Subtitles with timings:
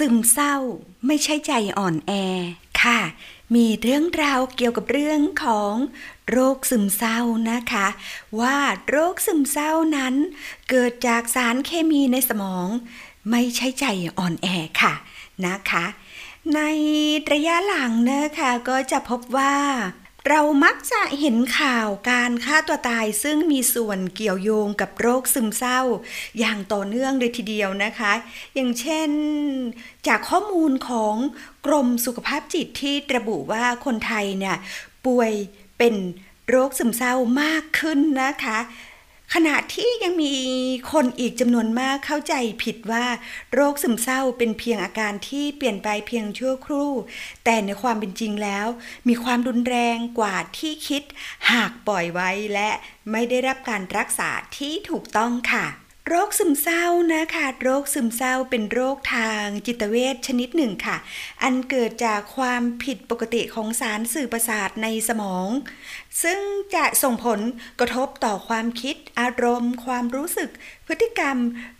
[0.00, 0.56] ซึมเศร้า
[1.06, 2.12] ไม่ใช่ใจอ่อนแอ
[2.82, 3.00] ค่ะ
[3.54, 5.74] มีเรื่องราวเกี่ยวกับเรื่องของ
[6.30, 7.18] โรคซึมเศร้า
[7.50, 7.86] นะคะ
[8.40, 8.56] ว่า
[8.88, 10.14] โรคซึมเศร้านั้น
[10.68, 12.66] เกิดจากสารเคมีในสมอง
[13.30, 13.86] ไม่ใช่ใจ
[14.18, 14.48] อ่อนแอ
[14.82, 14.94] ค่ะ
[15.46, 15.84] นะคะ
[16.54, 16.60] ใน
[17.32, 19.54] ระยะหลังนะคะก็จะพบว่า
[20.28, 25.80] เรามักจะเห็นข่าวการฆ่าตัวตายซึ่งมีส่วนเกี่ยวโยงกับโรคซึมเศร้า
[26.38, 28.12] อย่างต่อเนื่องเลยทีเดียวนะคะ
[28.54, 29.10] อย่างเช่น
[30.06, 31.14] จากข้อมูลของ
[31.66, 34.56] กรมสุขภาพจิตที่ระบุว่าคนไทยเนี่ย
[35.06, 35.32] ป่วย
[35.78, 35.94] เป็น
[36.48, 38.58] โรคซึมเศร้ามากขึ้นนะคะ
[39.34, 40.34] ขณะที่ยังมี
[40.92, 43.06] คนอีกจำนวนมากเข้าใจผิดว่า
[43.54, 46.92] โรคซึมเศร้าเป็นเพียงอาการที่เปลี่ยนไปเพียงชั่วครู่
[47.44, 48.66] แต่ในความเป็นจริงแล้ว
[49.08, 51.02] มีความรุนแรงกว่าที่คิด
[51.50, 52.70] หากปล่อยไว้และ
[53.10, 55.66] ไม่ได้รับการรักษาที่ถูกต้องค่ะ
[56.12, 60.96] โรคซึมเศร้านะคะโรคซึมเศร้าเป็นโรคทางจิตเวชชนิดหนึ่งค่ะ
[61.42, 65.48] อันเกิดจากความผิดปกติของสารสื่อประสาทในสมอง
[66.22, 66.40] ซึ่ง
[66.74, 67.40] จะส่งผล
[67.80, 70.50] กระทบต่อความคิด อารมณ์ ความรู้สึก
[70.86, 71.36] พฤติกรรม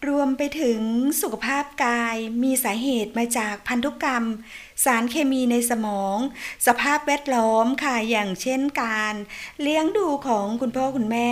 [0.09, 0.81] รวมไปถึง
[1.23, 4.25] สุขภาพกาย มีสาเหตุมาจากพันธุกรรม
[4.85, 6.17] สารเคมีในสมอง
[6.67, 9.15] สภาพแวดล้อมค่ะอย่างเช่นการ
[9.63, 11.31] เลี้ยงดูของคุณพ่อคุณแม่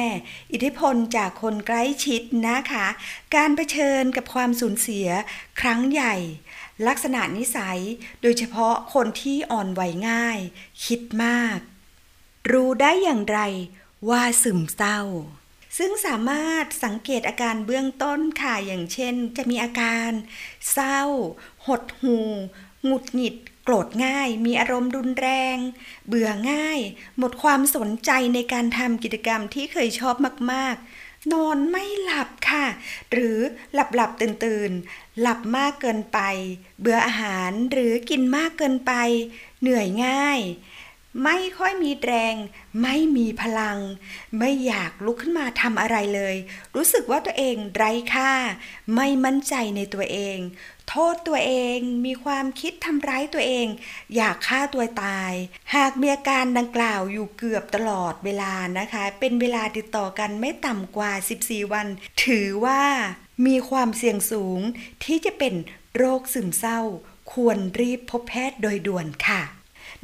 [0.53, 2.88] อิทธิพลจากคนใกล้ชิดนะคะ
[3.37, 5.09] การเผชิญกับความสูญเสีย
[5.61, 6.15] ครั้งใหญ่
[6.87, 7.81] ลักษณะนิสัย
[8.23, 10.39] โดยเฉพาะคนที่อ่อนไหวง่าย
[10.85, 11.59] คิดมาก
[12.51, 13.41] รู้ได้อย่างไร
[14.09, 15.01] ว่าซึมเศร้า
[15.79, 20.11] ซึ่งสามารถสังเกตอาการเบื้องต้นค่ะ อย่างเช่น จะมีอาการ
[20.73, 21.01] เศร้า
[21.67, 22.19] หดหู
[22.85, 25.57] หงุดหงิดโกรธง่าย มีอารมณ์รุนแรง
[26.07, 26.81] เบื่อง่าย
[27.19, 30.15] หมดความสนใจในการทำกิจกรรมที่เคยชอบ
[30.53, 30.98] มาก ๆ
[31.33, 32.67] นอนไม่หลับค่ะ
[33.11, 33.39] หรือ
[33.73, 34.71] หลับหลับตื่นตื่น
[35.21, 36.19] หลับมากเกินไป
[36.81, 38.93] เบื่ออาหารหรือกินมากเกินไป
[39.61, 40.41] เหนื่อยง่าย
[41.25, 42.35] ไม่ค่อยมีแรง
[42.83, 43.79] ไม่มีพลัง
[44.39, 46.37] ไม่อยากลุกขึ้นมาทำอะไรเลย
[46.75, 48.33] รู้สึกว่าตัวเองไร้ค่า
[48.95, 50.39] ไม่มั่นใจในตัวเอง
[50.89, 53.67] โทษตัวเองมีความคิดทำร้ายตัวเอง
[54.17, 55.33] อยากฆ่าตัวตาย
[55.75, 61.87] หากมีอาการดังกล่าวอยู่เกือบตลอดเวลานะคะ เป็นเวลาติดต่อกันไม่ต่ำกว่า 14 วัน
[62.25, 62.83] ถือว่า
[63.47, 64.61] มีความเสี่ยงสูง
[65.05, 65.55] ที่จะเป็น
[65.97, 66.81] โรคซึมเศร้า
[67.33, 69.43] ควรรีบพบแพทย์โดยด่วนค่ะ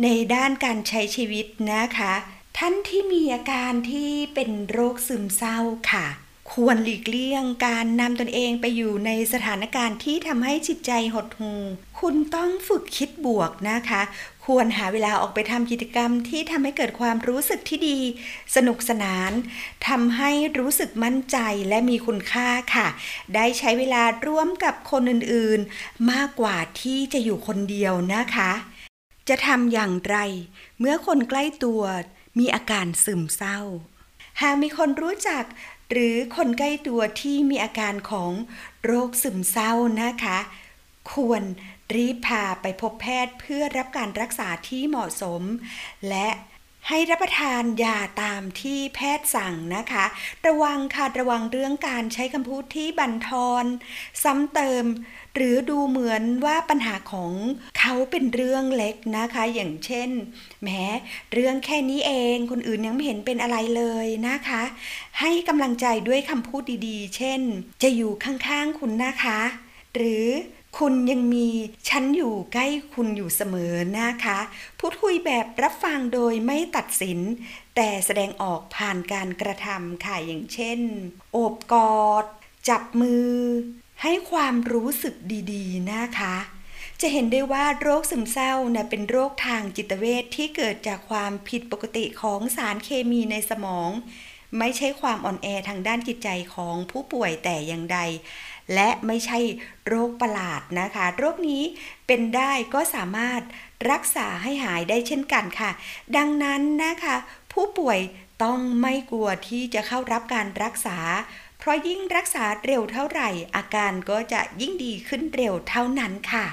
[0.02, 2.12] ในด้านการใช้ชีวิตนะคะ
[2.58, 5.58] ท่านที่มีอาการที่เป็นโรคซึมเศร้า
[5.92, 6.06] ค่ะ
[6.52, 11.60] ควรหลีกเลี่ยงการนำตนเองไปอยู่ในสถานการณ์ที่ทำให้จิตใจหดหู่
[12.00, 14.02] คุณต้องฝึกคิดบวกนะคะ
[14.44, 17.98] ควรหาเวลาออกไปทำกิจกรรมที่ทำให้เกิดความรู้สึกที่ดี
[18.56, 19.30] สนุกสนาน
[19.88, 21.38] ทำให้รู้สึกมั่นใจ
[21.68, 22.88] และมีคุณค่าค่ะ
[23.34, 28.52] ได้ใช้เวลาร่วมกับคนอื่นๆ มากกว่าที่จะอยู่คนเดียวนะคะ
[29.28, 30.16] จะทำอย่างไร
[30.78, 31.82] เมื่อคนใกล้ตัว
[32.38, 33.58] มีอาการซึมเศร้า
[34.40, 35.44] หากมีคนรู้จัก
[35.90, 38.32] หรือคนใกล้ตัวที่มีอาการของ
[38.84, 40.38] โรคซึมเศร้านะคะ
[41.12, 41.42] ควร
[41.94, 45.42] รีบพาไปพบแพทย์เพื่อรับการรักษาที่เหมาะสม
[46.08, 46.28] และ
[46.88, 50.04] ให้รับประทานยาตามที่แพทย์สั่งนะคะ
[50.46, 53.64] ระวังค่ะระวังเรื่องการใช้คำพูดที่บั่นทอน
[54.22, 54.84] ซ้ำเติม
[55.34, 57.32] หรือดูเหมือนว่าปัญหาของ
[57.78, 60.10] เขาเป็นเรื่องเล็กนะคะ อย่างเช่น
[60.62, 60.68] แหม
[61.32, 64.62] เรื่องแค่นี้เองคนอื่นยังไม่เห็นเป็นอะไรเลยนะคะ
[65.20, 67.40] ให้กำลังใจด้วยคำพูดดีๆ เช่น
[67.82, 69.40] จะอยู่ข้างๆคุณนะคะ
[69.94, 70.28] หรือ
[70.78, 71.48] คุณยังมี
[71.88, 74.38] ฉันอยู่ใกล้คุณอยู่เสมอนะคะ
[74.80, 77.18] พูดคุยแบบรับฟังโดยไม่ตัดสิน
[77.76, 80.78] แต่แสดงออกผ่านการกระทำค่ะอย่างเช่น
[81.32, 82.24] โอบกอด
[82.68, 83.30] จับมือ
[84.02, 85.14] ให้ความรู้สึก
[85.52, 86.36] ดีๆ นะคะ
[87.00, 93.90] จะเห็นได้ว่าโรคซึมเศร้านะเป็นโรคทางจิตเวชที่เกิดจากความผิดปกติของสารเคมีในสมอง
[94.58, 97.98] ไม่ใช่ความอ่อนแอทางด้านจิตใจของผู้ป่วยแต่อย่างใด
[98.74, 99.38] และไม่ใช่
[99.86, 101.62] โรคประหลาดนะคะ โรคนี้
[102.06, 103.40] เป็นได้ก็สามารถ
[103.90, 105.70] รักษาให้หายได้เช่นกันค่ะ
[106.16, 107.16] ดังนั้นนะคะ
[107.52, 107.98] ผู้ป่วย
[108.44, 110.98] ต้องไม่กลัวที่จะเข้ารับการรักษา
[111.64, 116.46] เพราะยิ่งรักษาเร็วเท่าไหร่ อาการก็จะยิ่งดีขึ้นเร็วเท่านั้นค่ะ